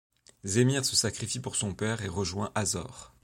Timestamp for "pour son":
1.39-1.75